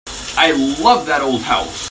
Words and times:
I 0.35 0.53
love 0.81 1.05
that 1.05 1.21
old 1.21 1.41
house. 1.43 1.79